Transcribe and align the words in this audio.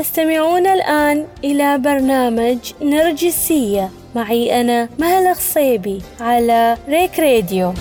تستمعون 0.00 0.66
الآن 0.66 1.26
إلى 1.44 1.78
برنامج 1.78 2.58
نرجسية. 2.82 3.90
معي 4.14 4.60
أنا 4.60 4.88
مهلا 4.98 5.30
الصيبي 5.30 6.02
على 6.20 6.78
ريك 6.88 7.20
راديو. 7.20 7.74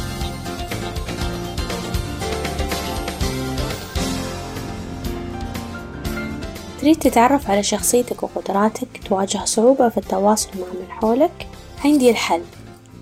تريد 6.81 6.95
تتعرف 6.99 7.49
على 7.51 7.63
شخصيتك 7.63 8.23
وقدراتك 8.23 8.87
تواجه 9.09 9.45
صعوبة 9.45 9.89
في 9.89 9.97
التواصل 9.97 10.49
مع 10.55 10.67
من 10.67 10.91
حولك؟ 10.91 11.47
عندي 11.85 12.09
الحل. 12.09 12.41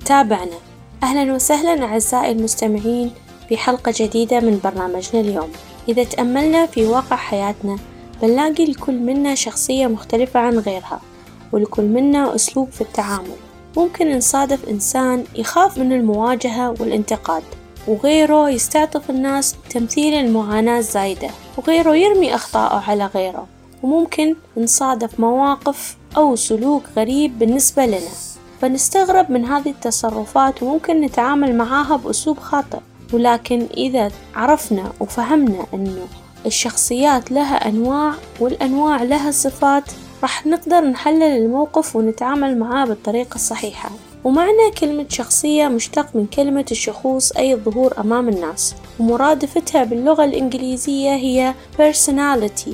تابعنا. 0.06 0.58
أهلا 1.04 1.34
وسهلا 1.34 1.86
أعزائي 1.86 2.32
المستمعين 2.32 3.12
في 3.50 3.58
حلقة 3.58 3.94
جديدة 3.96 4.40
من 4.40 4.60
برنامجنا 4.64 5.22
اليوم. 5.22 5.50
إذا 5.90 6.04
تأملنا 6.04 6.66
في 6.66 6.86
واقع 6.86 7.16
حياتنا 7.16 7.78
بنلاقي 8.22 8.66
لكل 8.66 8.94
منا 8.94 9.36
شخصية 9.36 9.88
مختلفة 9.88 10.40
عن 10.40 10.60
غيرها 10.60 11.02
ولكل 11.52 11.84
منا 11.84 12.36
أسلوب 12.36 12.70
في 12.72 12.82
التعامل. 12.82 13.36
ممكن 13.78 14.18
نصادف 14.18 14.70
إنسان 14.70 15.24
يخاف 15.36 15.78
من 15.78 15.94
المواجهة 15.94 16.70
والانتقاد 16.70 17.44
وغيره 17.88 18.50
يستعطف 18.50 19.10
الناس 19.10 19.56
تمثيل 19.70 20.14
المعاناة 20.14 20.80
الزايدة 20.80 21.30
وغيره 21.58 21.96
يرمي 21.96 22.36
أخطاءه 22.36 22.92
على 22.92 23.06
غيره. 23.06 23.48
وممكن 23.84 24.36
نصادف 24.58 25.20
مواقف 25.20 25.98
أو 26.18 26.36
سلوك 26.36 26.84
غريب 26.96 27.40
بالنسبة 27.40 27.86
لنا. 27.86 28.12
فنستغرب 28.62 29.32
من 29.32 29.46
هذه 29.46 29.70
التصرفات 29.70 30.64
وممكن 30.64 31.02
نتعامل 31.02 31.56
معاها 31.56 31.96
بأسلوب 31.96 32.40
خاطئ. 32.40 32.80
ولكن 33.14 33.68
إذا 33.78 34.12
عرفنا 34.36 34.92
وفهمنا 35.00 35.66
أنه 35.74 36.08
الشخصيات 36.48 37.32
لها 37.32 37.70
أنواع 37.70 38.14
والأنواع 38.40 39.04
لها 39.04 39.32
صفات 39.32 39.84
راح 40.22 40.46
نقدر 40.46 40.82
نحلل 40.82 41.24
الموقف 41.24 41.96
ونتعامل 41.96 42.58
معاه 42.60 42.86
بالطريقة 42.86 43.36
الصحيحة. 43.36 43.90
ومعنى 44.24 44.72
كلمة 44.80 45.06
شخصية 45.10 45.68
مشتق 45.68 46.16
من 46.16 46.26
كلمة 46.26 46.66
الشخوص 46.72 47.32
أي 47.32 47.54
الظهور 47.54 47.94
أمام 48.00 48.30
الناس. 48.30 48.76
ومرادفتها 49.00 49.84
باللغة 49.84 50.26
الإنجليزية 50.26 51.16
هي 51.16 51.54
personality 51.78 52.70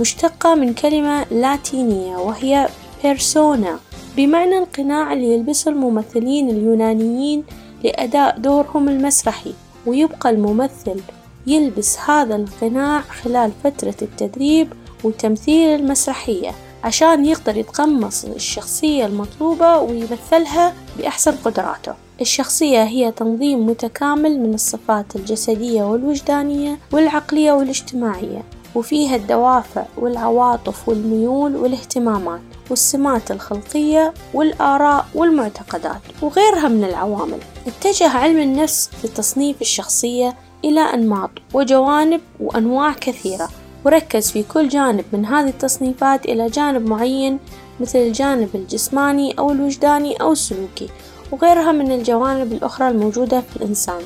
مشتقة 0.00 0.54
من 0.54 0.74
كلمة 0.74 1.24
لاتينية 1.30 2.16
وهي 2.16 2.68
persona. 3.02 3.70
بمعنى 4.16 4.58
القناع 4.58 5.12
اللي 5.12 5.34
يلبسه 5.34 5.70
الممثلين 5.70 6.50
اليونانيين 6.50 7.44
لأداء 7.84 8.38
دورهم 8.38 8.88
المسرحي 8.88 9.54
ويبقى 9.86 10.30
الممثل. 10.30 11.00
يلبس 11.48 11.98
هذا 11.98 12.36
القناع 12.36 13.00
خلال 13.00 13.52
فترة 13.64 13.94
التدريب 14.02 14.72
وتمثيل 15.04 15.80
المسرحية 15.80 16.50
عشان 16.84 17.26
يقدر 17.26 17.56
يتقمص 17.56 18.24
الشخصية 18.24 19.06
المطلوبة 19.06 19.78
ويمثلها 19.78 20.74
بأحسن 20.98 21.32
قدراته. 21.44 21.94
الشخصية 22.20 22.82
هي 22.82 23.12
تنظيم 23.12 23.66
متكامل 23.66 24.40
من 24.40 24.54
الصفات 24.54 25.16
الجسدية 25.16 25.82
والوجدانية 25.82 26.78
والعقلية 26.92 27.52
والاجتماعية 27.52 28.42
وفيها 28.74 29.16
الدوافع 29.16 29.84
والعواطف 29.96 30.88
والميول 30.88 31.56
والاهتمامات 31.56 32.40
والسمات 32.70 33.30
الخلقية 33.30 34.14
والآراء 34.34 35.06
والمعتقدات 35.14 36.00
وغيرها 36.22 36.68
من 36.68 36.84
العوامل. 36.84 37.38
اتجه 37.66 38.08
علم 38.08 38.38
النفس 38.38 38.90
في 39.02 39.08
تصنيف 39.08 39.60
الشخصية 39.60 40.36
إلى 40.64 40.80
أنماط 40.80 41.30
وجوانب 41.54 42.20
وأنواع 42.40 42.92
كثيرة 42.92 43.48
وركز 43.84 44.30
في 44.30 44.42
كل 44.42 44.68
جانب 44.68 45.04
من 45.12 45.26
هذه 45.26 45.48
التصنيفات 45.48 46.24
إلى 46.24 46.46
جانب 46.46 46.86
معين 46.86 47.38
مثل 47.80 47.98
الجانب 47.98 48.48
الجسماني 48.54 49.38
أو 49.38 49.52
الوجداني 49.52 50.16
أو 50.16 50.32
السلوكي 50.32 50.88
وغيرها 51.32 51.72
من 51.72 51.92
الجوانب 51.92 52.52
الأخرى 52.52 52.88
الموجودة 52.88 53.40
في 53.40 53.56
الإنسان. 53.56 54.02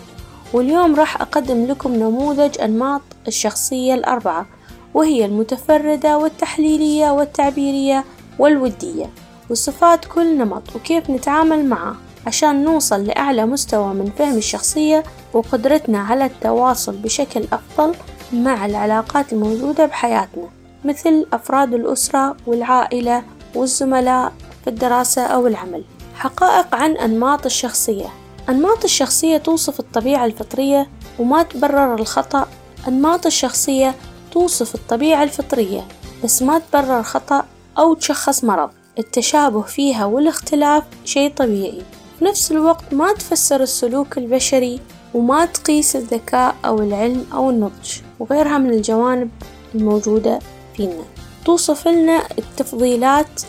واليوم 0.52 0.94
راح 0.94 1.20
أقدم 1.20 1.66
لكم 1.66 1.94
نموذج 1.94 2.60
أنماط 2.60 3.00
الشخصية 3.28 3.94
الأربعة 3.94 4.46
وهي 4.94 5.24
المتفردة 5.24 6.18
والتحليلية 6.18 7.10
والتعبيرية 7.10 8.04
والودية 8.38 9.10
وصفات 9.50 10.04
كل 10.04 10.38
نمط 10.38 10.76
وكيف 10.76 11.10
نتعامل 11.10 11.68
معه. 11.68 11.96
عشان 12.26 12.64
نوصل 12.64 13.04
لأعلى 13.04 13.46
مستوى 13.46 13.94
من 13.94 14.10
فهم 14.18 14.36
الشخصية 14.36 15.02
وقدرتنا 15.32 15.98
على 15.98 16.24
التواصل 16.24 16.96
بشكل 16.96 17.44
أفضل 17.52 17.94
مع 18.32 18.66
العلاقات 18.66 19.32
الموجودة 19.32 19.86
بحياتنا 19.86 20.48
مثل 20.84 21.26
أفراد 21.32 21.74
الأسرة 21.74 22.36
والعائلة 22.46 23.22
والزملاء 23.54 24.32
في 24.64 24.70
الدراسة 24.70 25.22
أو 25.22 25.46
العمل. 25.46 25.84
حقائق 26.14 26.74
عن 26.74 26.96
أنماط 26.96 27.46
الشخصية. 27.46 28.06
أنماط 28.48 28.84
الشخصية 28.84 29.36
توصف 29.36 29.80
الطبيعة 29.80 30.24
الفطرية 30.24 30.88
وما 31.18 31.42
تبرر 31.42 31.94
الخطأ. 31.94 32.46
أنماط 32.88 33.26
الشخصية 33.26 33.94
توصف 34.32 34.74
الطبيعة 34.74 35.22
الفطرية 35.22 35.80
بس 36.24 36.42
ما 36.42 36.58
تبرر 36.58 37.02
خطأ 37.02 37.44
أو 37.78 37.94
تشخص 37.94 38.44
مرض. 38.44 38.70
التشابه 38.98 39.62
فيها 39.62 40.04
والاختلاف 40.04 40.82
شيء 41.04 41.32
طبيعي. 41.34 41.82
في 42.22 42.28
نفس 42.28 42.52
الوقت 42.52 42.94
ما 42.94 43.12
تفسر 43.12 43.62
السلوك 43.62 44.18
البشري 44.18 44.80
وما 45.14 45.44
تقيس 45.44 45.96
الذكاء 45.96 46.54
أو 46.64 46.78
العلم 46.78 47.26
أو 47.32 47.50
النضج 47.50 48.00
وغيرها 48.18 48.58
من 48.58 48.70
الجوانب 48.70 49.30
الموجودة 49.74 50.38
فينا. 50.76 51.04
توصف 51.44 51.88
لنا 51.88 52.22
التفضيلات 52.38 53.42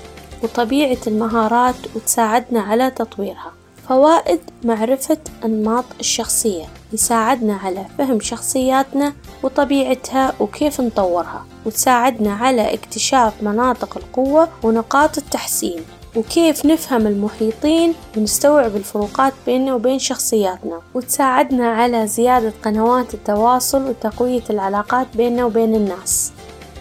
وطبيعة 0.43 0.97
المهارات 1.07 1.75
وتساعدنا 1.95 2.61
على 2.61 2.91
تطويرها. 2.91 3.51
فوائد 3.89 4.39
معرفة 4.63 5.17
أنماط 5.45 5.85
الشخصية. 5.99 6.65
يساعدنا 6.93 7.55
على 7.55 7.85
فهم 7.97 8.19
شخصياتنا 8.19 9.13
وطبيعتها 9.43 10.33
وكيف 10.39 10.81
نطورها. 10.81 11.45
وتساعدنا 11.65 12.33
على 12.33 12.73
اكتشاف 12.73 13.33
مناطق 13.43 13.97
القوة 13.97 14.49
ونقاط 14.63 15.17
التحسين. 15.17 15.83
وكيف 16.15 16.65
نفهم 16.65 17.07
المحيطين 17.07 17.93
ونستوعب 18.17 18.75
الفروقات 18.75 19.33
بيننا 19.45 19.73
وبين 19.73 19.99
شخصياتنا. 19.99 20.81
وتساعدنا 20.93 21.67
على 21.71 22.07
زيادة 22.07 22.53
قنوات 22.63 23.13
التواصل 23.13 23.89
وتقوية 23.89 24.43
العلاقات 24.49 25.07
بيننا 25.15 25.45
وبين 25.45 25.75
الناس. 25.75 26.31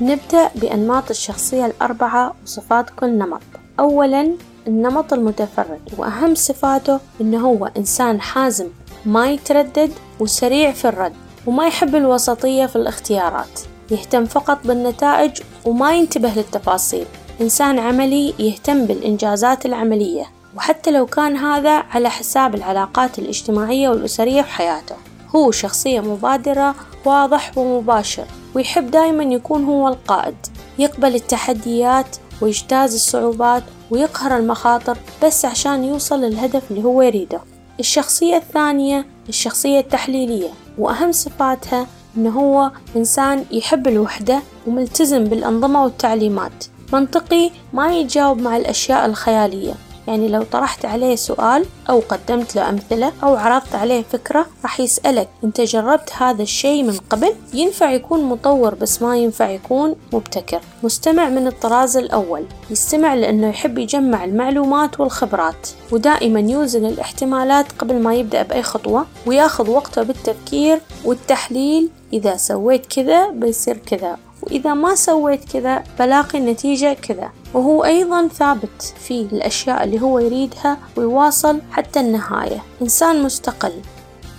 نبدأ 0.01 0.51
بأنماط 0.55 1.11
الشخصية 1.11 1.67
الأربعة 1.67 2.35
وصفات 2.45 2.91
كل 2.91 3.19
نمط. 3.19 3.41
أولا 3.81 4.33
النمط 4.67 5.13
المتفرد 5.13 5.81
وأهم 5.99 6.35
صفاته 6.35 7.01
إنه 7.21 7.49
هو 7.49 7.71
إنسان 7.77 8.21
حازم 8.21 8.67
ما 9.07 9.31
يتردد 9.31 9.93
وسريع 10.21 10.73
في 10.73 10.89
الرد 10.89 11.13
وما 11.47 11.67
يحب 11.67 11.95
الوسطية 11.97 12.67
في 12.67 12.77
الاختيارات. 12.77 13.61
يهتم 13.91 14.25
فقط 14.25 14.59
بالنتائج 14.65 15.41
وما 15.65 15.95
ينتبه 15.95 16.33
للتفاصيل. 16.37 17.07
إنسان 17.41 17.79
عملي 17.79 18.35
يهتم 18.39 18.87
بالإنجازات 18.87 19.67
العملية 19.67 20.25
وحتى 20.57 20.91
لو 20.91 21.07
كان 21.07 21.37
هذا 21.37 21.71
على 21.71 22.11
حساب 22.11 22.55
العلاقات 22.55 23.19
الاجتماعية 23.19 23.89
والأسرية 23.89 24.43
في 24.43 24.51
حياته. 24.51 24.95
هو 25.37 25.51
شخصية 25.51 26.01
مبادرة 26.01 26.75
واضح 27.05 27.59
ومباشر 27.59 28.25
ويحب 28.55 28.91
دايما 28.91 29.25
يكون 29.25 29.65
هو 29.65 29.89
القائد. 29.89 30.35
يقبل 30.79 31.15
التحديات 31.15 32.17
ويجتاز 32.41 32.95
الصعوبات 32.95 33.63
ويقهر 33.91 34.37
المخاطر 34.37 34.99
بس 35.25 35.45
عشان 35.45 35.85
يوصل 35.85 36.21
للهدف 36.21 36.71
اللي 36.71 36.85
هو 36.85 37.03
يريده. 37.03 37.41
الشخصية 37.81 38.37
الثانية 38.37 39.07
الشخصية 39.29 39.79
التحليلية 39.81 40.49
وأهم 40.79 41.13
صفاتها 41.13 41.87
إنه 42.17 42.31
هو 42.31 42.71
إنسان 42.97 43.45
يحب 43.51 43.89
الوحدة 43.89 44.41
وملتزم 44.67 45.25
بالأنظمة 45.25 45.85
والتعليمات. 45.85 46.65
منطقي 46.93 47.51
ما 47.73 47.97
يتجاوب 47.97 48.39
مع 48.41 48.57
الأشياء 48.57 49.07
الخيالية. 49.07 49.75
يعني 50.09 50.29
لو 50.29 50.43
طرحت 50.43 50.85
عليه 50.85 51.17
سؤال 51.17 51.65
أو 51.91 52.03
قدمت 52.09 52.57
له 52.57 52.69
أمثلة 52.69 53.13
أو 53.23 53.37
عرضت 53.37 53.75
عليه 53.75 54.03
فكرة 54.03 54.47
راح 54.63 54.81
يسألك 54.81 55.29
أنت 55.45 55.61
جربت 55.61 56.11
هذا 56.19 56.43
الشيء 56.43 56.83
من 56.83 56.97
قبل؟ 57.11 57.35
ينفع 57.55 57.93
يكون 57.93 58.25
مطور 58.25 58.75
بس 58.75 59.03
ما 59.03 59.17
ينفع 59.17 59.51
يكون 59.51 59.97
مبتكر. 60.13 60.61
مستمع 60.83 61.29
من 61.29 61.47
الطراز 61.47 61.97
الأول. 61.97 62.45
يستمع 62.71 63.15
لأنه 63.15 63.49
يحب 63.49 63.79
يجمع 63.79 64.25
المعلومات 64.25 65.01
والخبرات 65.01 65.69
ودائما 65.93 66.41
يوزن 66.41 66.85
الاحتمالات 66.85 67.73
قبل 67.79 68.03
ما 68.03 68.15
يبدأ 68.15 68.43
بأي 68.43 68.63
خطوة 68.63 69.07
ويأخذ 69.27 69.71
وقته 69.71 70.03
بالتفكير 70.03 70.81
والتحليل. 71.05 71.91
إذا 72.13 72.37
سويت 72.37 72.87
كذا 72.87 73.31
بيصير 73.31 73.77
كذا. 73.77 74.17
وإذا 74.43 74.75
ما 74.75 74.95
سويت 74.95 75.53
كذا 75.53 75.85
بلاقي 75.99 76.39
النتيجة 76.39 76.93
كذا. 76.93 77.31
وهو 77.55 77.85
أيضا 77.85 78.29
ثابت 78.29 78.95
في 79.07 79.21
الأشياء 79.21 79.85
اللي 79.85 80.01
هو 80.01 80.19
يريدها 80.19 80.79
ويواصل 80.97 81.61
حتى 81.71 82.01
النهاية. 82.01 82.63
إنسان 82.83 83.23
مستقل 83.23 83.73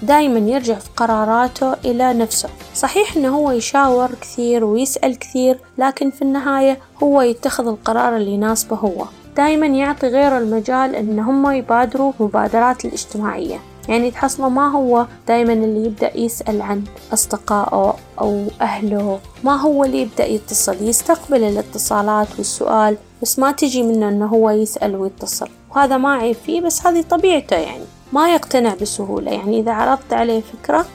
دايما 0.01 0.39
يرجع 0.39 0.75
في 0.75 0.89
قراراته 0.97 1.73
إلى 1.73 2.13
نفسه. 2.13 2.50
صحيح 2.75 3.15
إنه 3.17 3.35
هو 3.38 3.51
يشاور 3.51 4.09
كثير 4.21 4.63
ويسأل 4.65 5.19
كثير 5.19 5.59
لكن 5.77 6.11
في 6.11 6.21
النهاية 6.21 6.77
هو 7.03 7.21
يتخذ 7.21 7.67
القرار 7.67 8.17
اللي 8.17 8.31
يناسبه 8.31 8.75
هو. 8.75 9.06
دايما 9.38 9.65
يعطي 9.65 10.07
غيره 10.07 10.38
المجال 10.38 10.95
إن 10.95 11.19
هم 11.19 11.51
يبادروا 11.51 12.13
مبادرات 12.19 12.85
الاجتماعية. 12.85 13.59
يعني 13.89 14.12
تحصله 14.12 14.50
ما 14.50 14.71
هو 14.71 15.06
دايما 15.27 15.53
اللي 15.53 15.85
يبدأ 15.85 16.18
يسأل 16.18 16.62
عن 16.62 16.83
أصدقائه 17.13 17.95
أو 18.21 18.47
أهله. 18.62 19.19
ما 19.44 19.56
هو 19.56 19.83
اللي 19.83 20.01
يبدأ 20.01 20.25
يتصل 20.25 20.75
يستقبل 20.81 21.44
الاتصالات 21.44 22.27
والسؤال 22.38 22.97
بس 23.21 23.39
ما 23.39 23.51
تجي 23.51 23.83
منه 23.83 24.09
إنه 24.09 24.25
هو 24.25 24.50
يسأل 24.50 24.95
ويتصل. 24.95 25.50
وهذا 25.75 25.97
ما 25.97 26.13
عيب 26.13 26.35
فيه 26.45 26.62
بس 26.62 26.88
هذه 26.88 27.01
طبيعته 27.09 27.56
يعني. 27.56 27.83
ما 28.13 28.33
يقتنع 28.33 28.74
بسهولة. 28.81 29.31
يعني 29.31 29.59
إذا 29.59 29.71
عرضت 29.71 30.13
عليه 30.13 30.41
فكرة 30.41 30.85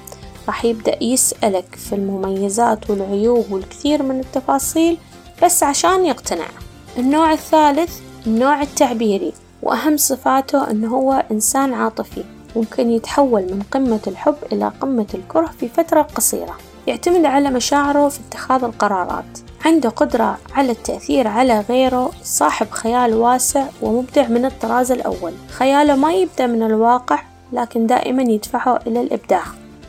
راح 0.47 0.65
يبدأ 0.65 1.05
يسألك 1.05 1.75
في 1.75 1.95
المميزات 1.95 2.91
والعيوب 2.91 3.53
والكثير 3.53 4.03
من 4.03 4.21
التفاصيل 4.21 4.99
بس 5.45 5.63
عشان 5.63 6.07
يقتنع. 6.07 6.49
النوع 6.99 7.33
الثالث 7.33 8.01
النوع 8.27 8.63
التعبيري. 8.63 9.33
وأهم 9.63 9.97
صفاته 9.97 10.71
أنه 10.71 10.89
هو 10.97 11.25
إنسان 11.31 11.75
عاطفي. 11.75 12.38
ممكن 12.57 12.91
يتحول 12.91 13.43
من 13.43 13.63
قمة 13.71 14.01
الحب 14.07 14.37
إلى 14.53 14.73
قمة 14.81 15.07
الكره 15.15 15.47
في 15.61 15.69
فترة 15.69 16.03
قصيرة. 16.03 16.59
يعتمد 16.87 17.25
على 17.25 17.51
مشاعره 17.51 18.09
في 18.09 18.21
اتخاذ 18.29 18.65
القرارات. 18.65 19.39
عنده 19.65 19.89
قدرة 19.89 20.39
على 20.55 20.73
التأثير 20.73 21.29
على 21.29 21.61
غيره. 21.61 22.11
صاحب 22.23 22.71
خيال 22.71 23.15
واسع 23.15 23.67
ومبدع 23.83 24.29
من 24.29 24.45
الطراز 24.45 24.93
الأول. 24.93 25.33
خياله 25.51 25.97
ما 25.97 26.13
يبدأ 26.13 26.47
من 26.47 26.63
الواقع 26.63 27.23
لكن 27.53 27.87
دائما 27.87 28.23
يدفعه 28.23 28.81
إلى 28.87 29.01
الإبداع. 29.01 29.43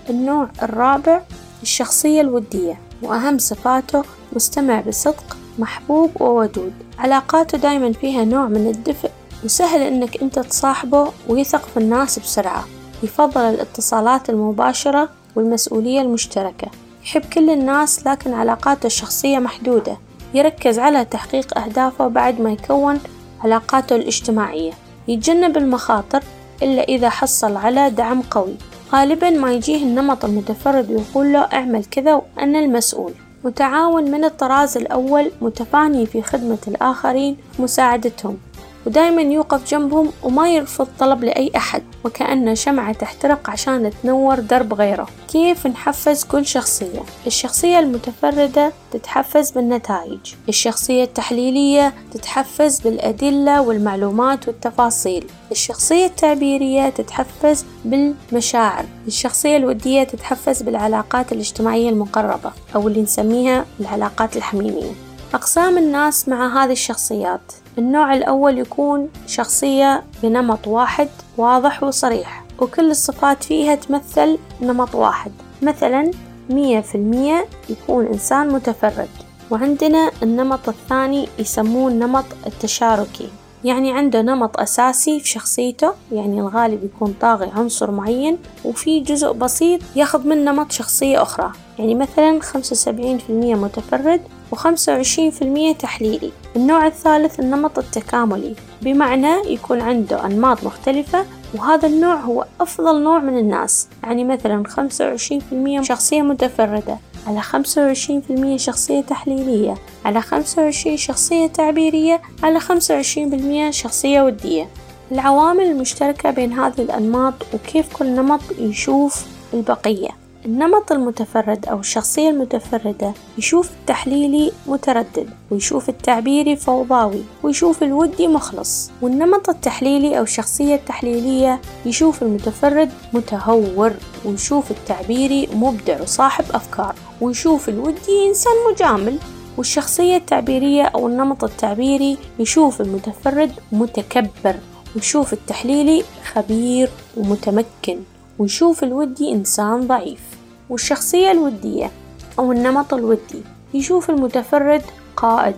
النوع 0.10 0.48
الرابع 0.64 1.22
الشخصية 1.62 2.22
الودية. 2.22 2.80
وأهم 3.04 3.38
صفاته 3.38 4.04
مستمع 4.34 4.82
بصدق 4.82 5.38
محبوب 5.60 6.22
وودود. 6.22 6.74
علاقاته 7.00 7.58
دايما 7.58 7.94
فيها 7.94 8.26
نوع 8.26 8.46
من 8.46 8.68
الدفء 8.68 9.12
وسهل 9.44 9.82
إنك 9.82 10.22
أنت 10.22 10.40
تصاحبه 10.40 11.12
ويثق 11.28 11.66
في 11.66 11.78
الناس 11.78 12.20
بسرعة. 12.20 12.66
يفضل 13.04 13.42
الاتصالات 13.42 14.30
المباشرة 14.30 15.10
والمسؤولية 15.36 16.02
المشتركة. 16.02 16.68
يحب 17.04 17.22
كل 17.22 17.50
الناس 17.50 18.08
لكن 18.08 18.34
علاقاته 18.34 18.88
الشخصية 18.88 19.40
محدودة. 19.40 19.98
يركز 20.34 20.80
على 20.80 21.06
تحقيق 21.06 21.58
أهدافه 21.58 22.08
بعد 22.08 22.42
ما 22.42 22.52
يكون 22.52 23.00
علاقاته 23.44 23.96
الاجتماعية. 23.96 24.72
يتجنب 25.08 25.58
المخاطر 25.58 26.24
إلا 26.64 26.84
إذا 26.84 27.10
حصل 27.10 27.56
على 27.56 27.90
دعم 27.90 28.22
قوي. 28.22 28.56
غالبا 28.94 29.30
ما 29.30 29.54
يجيه 29.54 29.84
النمط 29.84 30.26
المتفرد 30.26 30.92
ويقول 30.92 31.34
له 31.34 31.40
اعمل 31.40 31.86
كذا 31.86 32.14
وأنا 32.14 32.60
المسؤول 32.60 33.14
متعاون 33.44 34.12
من 34.12 34.24
الطراز 34.26 34.78
الأول 34.78 35.32
متفاني 35.42 36.06
في 36.06 36.22
خدمة 36.22 36.58
الآخرين 36.68 37.38
مساعدتهم. 37.60 38.38
ودايما 38.86 39.22
يوقف 39.22 39.72
جنبهم 39.72 40.12
وما 40.24 40.54
يرفض 40.54 40.88
طلب 41.00 41.24
لأي 41.24 41.52
أحد 41.56 41.84
وكأنه 42.04 42.54
شمعة 42.54 42.94
تحترق 42.94 43.50
عشان 43.50 43.92
تنور 44.04 44.40
درب 44.40 44.74
غيره. 44.74 45.08
كيف 45.28 45.68
نحفز 45.68 46.24
كل 46.24 46.46
شخصية؟ 46.46 47.00
الشخصية 47.28 47.80
المتفردة 47.80 48.72
تتحفز 48.92 49.52
بالنتائج. 49.52 50.20
الشخصية 50.50 51.04
التحليلية 51.04 51.94
تتحفز 52.12 52.80
بالأدلة 52.80 53.62
والمعلومات 53.62 54.48
والتفاصيل. 54.48 55.26
الشخصية 55.52 56.06
التعبيرية 56.06 56.90
تتحفز 56.90 57.66
بالمشاعر. 57.86 58.86
الشخصية 59.08 59.58
الودية 59.58 60.04
تتحفز 60.04 60.62
بالعلاقات 60.62 61.32
الاجتماعية 61.32 61.90
المقربة 61.90 62.52
أو 62.76 62.88
اللي 62.88 63.02
نسميها 63.02 63.66
العلاقات 63.80 64.38
الحميمية. 64.38 65.09
أقسام 65.34 65.78
الناس 65.78 66.30
مع 66.30 66.64
هذه 66.64 66.72
الشخصيات. 66.72 67.42
النوع 67.78 68.14
الأول 68.14 68.60
يكون 68.60 69.10
شخصية 69.28 70.04
بنمط 70.24 70.68
واحد 70.68 71.10
واضح 71.38 71.84
وصريح 71.84 72.44
وكل 72.60 72.92
الصفات 72.92 73.44
فيها 73.44 73.76
تمثل 73.76 74.38
نمط 74.62 74.96
واحد. 74.96 75.32
مثلا 75.62 76.12
مية 76.50 76.80
في 76.80 76.96
المية 76.96 77.46
يكون 77.70 78.06
إنسان 78.06 78.48
متفرد 78.48 79.10
وعندنا 79.52 80.12
النمط 80.24 80.70
الثاني 80.70 81.28
يسموه 81.40 81.92
النمط 81.92 82.26
التشاركي. 82.48 83.30
يعني 83.64 83.92
عنده 83.92 84.22
نمط 84.22 84.60
أساسي 84.60 85.20
في 85.20 85.28
شخصيته 85.28 85.94
يعني 86.12 86.40
الغالب 86.40 86.84
يكون 86.84 87.16
طاغي 87.22 87.52
عنصر 87.56 87.92
معين 87.92 88.38
وفي 88.66 89.00
جزء 89.00 89.32
بسيط 89.32 89.82
ياخذ 89.96 90.28
من 90.28 90.46
نمط 90.46 90.72
شخصية 90.72 91.22
أخرى. 91.22 91.52
يعني 91.80 91.96
مثلا 91.96 92.40
خمسة 92.42 92.74
وسبعين 92.74 93.18
في 93.18 93.30
المية 93.30 93.56
متفرد 93.56 94.22
وخمسة 94.52 94.94
وعشرين 94.94 95.32
في 95.32 95.42
المية 95.42 95.74
تحليلي. 95.74 96.32
النوع 96.56 96.88
الثالث 96.88 97.40
النمط 97.40 97.80
التكاملي. 97.80 98.56
بمعنى 98.82 99.54
يكون 99.54 99.82
عنده 99.82 100.26
أنماط 100.26 100.64
مختلفة 100.64 101.26
وهذا 101.56 101.88
النوع 101.88 102.16
هو 102.16 102.46
أفضل 102.62 103.04
نوع 103.04 103.20
من 103.20 103.38
الناس. 103.38 103.88
يعني 104.04 104.24
مثلا 104.24 104.64
خمسة 104.68 105.08
وعشرين 105.08 105.40
في 105.40 105.52
المية 105.52 105.82
شخصية 105.82 106.22
متفردة 106.22 106.98
على 107.28 107.42
خمسة 107.42 107.86
وعشرين 107.86 108.22
في 108.22 108.34
المية 108.34 108.58
شخصية 108.58 109.02
تحليلية 109.02 109.76
على 110.06 110.22
خمسة 110.22 110.62
وعشرين 110.62 110.98
شخصية 110.98 111.48
تعبيرية 111.48 112.22
على 112.44 112.60
خمسة 112.60 112.96
وعشرين 112.96 113.30
بالمية 113.30 113.72
شخصية 113.72 114.22
ودية. 114.22 114.70
العوامل 115.12 115.64
المشتركة 115.64 116.32
بين 116.32 116.54
هذه 116.54 116.82
الأنماط 116.82 117.34
وكيف 117.54 117.98
كل 117.98 118.06
نمط 118.06 118.42
يشوف 118.60 119.26
البقية. 119.54 120.10
النمط 120.46 120.92
المتفرد 120.92 121.66
أو 121.66 121.80
الشخصية 121.80 122.30
المتفردة 122.30 123.14
يشوف 123.38 123.72
التحليلي 123.72 124.52
متردد 124.68 125.30
ويشوف 125.52 125.90
التعبيري 125.90 126.56
فوضاوي 126.56 127.24
ويشوف 127.44 127.84
الودي 127.84 128.28
مخلص. 128.28 128.92
والنمط 129.02 129.50
التحليلي 129.50 130.18
أو 130.18 130.24
الشخصية 130.24 130.76
التحليلية 130.76 131.62
يشوف 131.86 132.24
المتفرد 132.24 132.90
متهور 133.14 133.94
ويشوف 134.26 134.72
التعبيري 134.72 135.48
مبدع 135.54 136.02
وصاحب 136.02 136.46
أفكار 136.54 136.96
ويشوف 137.22 137.70
الودي 137.70 138.28
إنسان 138.30 138.54
مجامل. 138.72 139.18
والشخصية 139.58 140.18
التعبيرية 140.18 140.84
أو 140.84 141.08
النمط 141.08 141.44
التعبيري 141.44 142.18
يشوف 142.40 142.82
المتفرد 142.82 143.52
متكبر 143.72 144.56
ويشوف 144.96 145.34
التحليلي 145.34 146.04
خبير 146.34 146.90
ومتمكن 147.18 148.00
ويشوف 148.40 148.84
الودي 148.84 149.32
إنسان 149.32 149.88
ضعيف. 149.88 150.29
والشخصية 150.70 151.32
الودية 151.32 151.92
أو 152.40 152.52
النمط 152.52 152.94
الودي. 152.94 153.44
يشوف 153.74 154.10
المتفرد 154.10 154.82
قائد 155.16 155.56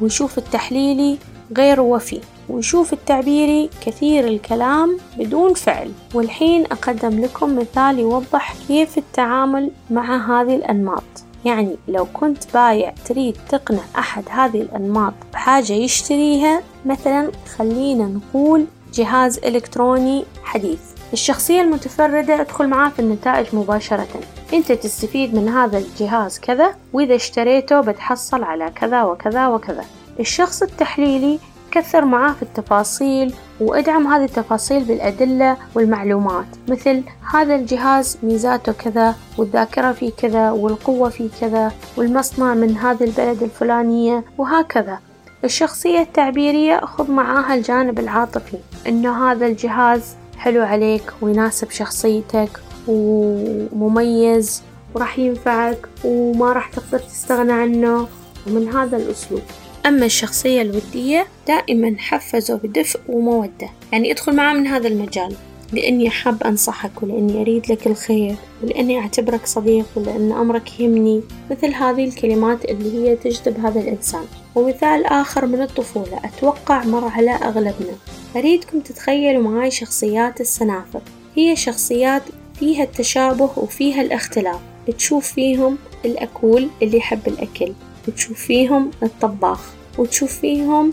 ويشوف 0.00 0.38
التحليلي 0.38 1.18
غير 1.56 1.80
وفي 1.80 2.20
ويشوف 2.48 2.92
التعبيري 2.92 3.70
كثير 3.86 4.28
الكلام 4.28 4.98
بدون 5.18 5.54
فعل. 5.54 5.92
والحين 6.14 6.64
أقدم 6.64 7.20
لكم 7.20 7.58
مثال 7.58 7.98
يوضح 7.98 8.54
كيف 8.68 8.98
التعامل 8.98 9.70
مع 9.90 10.16
هذه 10.16 10.54
الأنماط. 10.56 11.02
يعني 11.44 11.76
لو 11.88 12.06
كنت 12.12 12.44
بايع 12.54 12.94
تريد 13.04 13.36
تقنع 13.48 13.82
أحد 13.98 14.24
هذه 14.30 14.62
الأنماط 14.62 15.12
بحاجة 15.32 15.72
يشتريها 15.72 16.62
مثلا 16.86 17.30
خلينا 17.56 18.04
نقول 18.04 18.66
جهاز 18.94 19.38
إلكتروني 19.38 20.24
حديث. 20.44 20.80
الشخصية 21.12 21.60
المتفردة 21.60 22.40
ادخل 22.40 22.68
معاه 22.68 22.88
في 22.88 22.98
النتائج 22.98 23.46
مباشرة. 23.52 24.08
انت 24.52 24.72
تستفيد 24.72 25.34
من 25.34 25.48
هذا 25.48 25.78
الجهاز 25.78 26.38
كذا 26.38 26.74
وإذا 26.92 27.14
اشتريته 27.14 27.80
بتحصل 27.80 28.42
على 28.44 28.70
كذا 28.74 29.02
وكذا 29.02 29.46
وكذا. 29.48 29.84
الشخص 30.20 30.62
التحليلي 30.62 31.38
كثر 31.70 32.04
معاه 32.04 32.32
في 32.32 32.42
التفاصيل 32.42 33.34
وادعم 33.60 34.06
هذه 34.06 34.24
التفاصيل 34.24 34.84
بالأدلة 34.84 35.56
والمعلومات. 35.74 36.46
مثل 36.68 37.02
هذا 37.34 37.54
الجهاز 37.54 38.18
ميزاته 38.22 38.72
كذا 38.72 39.14
والذاكرة 39.38 39.92
فيه 39.92 40.10
كذا 40.10 40.50
والقوة 40.50 41.08
فيه 41.08 41.28
كذا 41.40 41.72
والمصنع 41.96 42.54
من 42.54 42.76
هذه 42.76 43.04
البلد 43.04 43.42
الفلانية 43.42 44.24
وهكذا. 44.38 44.98
الشخصية 45.44 46.00
التعبيرية 46.00 46.80
خذ 46.80 47.10
معاها 47.10 47.54
الجانب 47.54 47.98
العاطفي 47.98 48.58
إنه 48.88 49.30
هذا 49.30 49.46
الجهاز 49.46 50.16
حلو 50.38 50.62
عليك 50.62 51.12
ويناسب 51.22 51.70
شخصيتك 51.70 52.50
ومميز 52.88 54.62
وراح 54.94 55.18
ينفعك 55.18 55.88
وما 56.04 56.52
راح 56.52 56.68
تقدر 56.68 56.98
تستغنى 56.98 57.52
عنه 57.52 58.08
ومن 58.46 58.68
هذا 58.68 58.96
الأسلوب. 58.96 59.42
أما 59.86 60.06
الشخصية 60.06 60.62
الودية 60.62 61.26
دائما 61.48 61.96
حفزه 61.98 62.56
بدفء 62.56 63.00
ومودة 63.08 63.68
يعني 63.92 64.12
ادخل 64.12 64.36
معاه 64.36 64.54
من 64.54 64.66
هذا 64.66 64.88
المجال 64.88 65.34
لأني 65.72 66.10
حاب 66.10 66.42
أنصحك 66.42 67.02
ولأني 67.02 67.40
أريد 67.40 67.72
لك 67.72 67.86
الخير 67.86 68.36
ولأني 68.62 68.98
أعتبرك 68.98 69.46
صديق 69.46 69.86
ولأن 69.96 70.32
أمرك 70.32 70.80
يهمني 70.80 71.22
مثل 71.50 71.74
هذه 71.74 72.04
الكلمات 72.04 72.64
اللي 72.64 72.98
هي 72.98 73.16
تجذب 73.16 73.66
هذا 73.66 73.80
الإنسان. 73.80 74.24
ومثال 74.54 75.06
آخر 75.06 75.46
من 75.46 75.62
الطفولة 75.62 76.20
أتوقع 76.24 76.84
مر 76.84 77.08
على 77.08 77.30
أغلبنا. 77.30 77.94
أريدكم 78.36 78.80
تتخيلوا 78.80 79.42
معاي 79.42 79.70
شخصيات 79.70 80.40
السنافر. 80.40 81.00
هي 81.36 81.56
شخصيات 81.56 82.22
فيها 82.60 82.84
التشابه 82.84 83.50
وفيها 83.56 84.02
الاختلاف. 84.02 84.60
تشوف 84.98 85.32
فيهم 85.32 85.78
الأكول 86.04 86.68
اللي 86.82 86.96
يحب 86.96 87.28
الأكل 87.28 87.72
وتشوف 88.08 88.38
فيهم 88.38 88.90
الطباخ 89.02 89.60
وتشوف 89.98 90.40
فيهم 90.40 90.90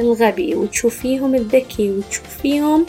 الغبي 0.00 0.54
وتشوف 0.54 0.98
فيهم 0.98 1.34
الذكي 1.34 1.90
وتشوف 1.90 2.26
فيهم 2.42 2.86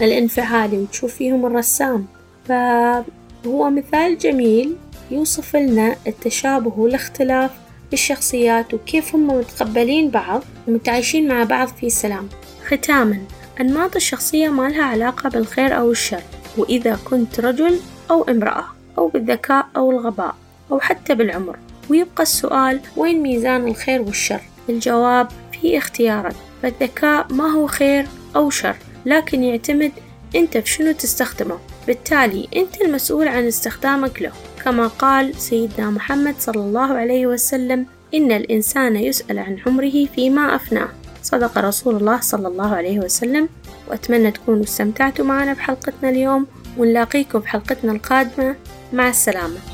الانفعالي 0.00 0.78
وتشوف 0.78 1.14
فيهم 1.14 1.46
الرسام. 1.46 2.06
فهو 2.48 3.70
مثال 3.70 4.18
جميل 4.18 4.76
يوصف 5.10 5.56
لنا 5.56 5.96
التشابه 6.06 6.72
والاختلاف 6.76 7.50
بالشخصيات 7.90 8.74
وكيف 8.74 9.14
هم 9.14 9.26
متقبلين 9.26 10.10
بعض 10.10 10.42
ومتعايشين 10.68 11.28
مع 11.28 11.44
بعض 11.44 11.68
في 11.68 11.90
سلام. 11.90 12.28
ختاما 12.66 13.18
أنماط 13.60 13.96
الشخصية 13.96 14.48
ما 14.48 14.68
لها 14.68 14.84
علاقة 14.84 15.28
بالخير 15.30 15.78
أو 15.78 15.90
الشر. 15.90 16.22
وإذا 16.58 16.98
كنت 17.04 17.40
رجل 17.40 17.80
أو 18.10 18.22
امرأة 18.22 18.64
أو 18.98 19.08
بالذكاء 19.08 19.66
أو 19.76 19.90
الغباء 19.90 20.34
أو 20.72 20.80
حتى 20.80 21.14
بالعمر. 21.14 21.58
ويبقى 21.90 22.22
السؤال 22.22 22.80
وين 22.96 23.22
ميزان 23.22 23.68
الخير 23.68 24.02
والشر؟ 24.02 24.40
الجواب 24.68 25.28
في 25.52 25.78
اختيارك. 25.78 26.34
فالذكاء 26.62 27.32
ما 27.32 27.52
هو 27.52 27.66
خير 27.66 28.06
أو 28.36 28.50
شر 28.50 28.76
لكن 29.06 29.44
يعتمد 29.44 29.92
أنت 30.36 30.58
في 30.58 30.70
شنو 30.70 30.92
تستخدمه. 30.92 31.58
بالتالي 31.86 32.48
أنت 32.56 32.82
المسؤول 32.82 33.28
عن 33.28 33.46
استخدامك 33.46 34.22
له. 34.22 34.32
كما 34.64 34.86
قال 34.86 35.34
سيدنا 35.34 35.90
محمد 35.90 36.34
صلى 36.38 36.60
الله 36.60 36.94
عليه 36.94 37.26
وسلم 37.26 37.86
إن 38.14 38.32
الإنسان 38.32 38.96
يسأل 38.96 39.38
عن 39.38 39.58
عمره 39.66 40.06
فيما 40.14 40.54
أفناه. 40.54 40.88
صدق 41.22 41.58
رسول 41.58 41.96
الله 41.96 42.20
صلى 42.20 42.48
الله 42.48 42.74
عليه 42.76 42.98
وسلم. 42.98 43.48
وأتمنى 43.88 44.30
تكونوا 44.30 44.64
استمتعتوا 44.64 45.24
معنا 45.24 45.52
بحلقتنا 45.52 46.10
اليوم 46.10 46.46
ونلاقيكم 46.78 47.38
بحلقتنا 47.38 47.92
القادمة. 47.92 48.56
مع 48.92 49.08
السلامة. 49.08 49.73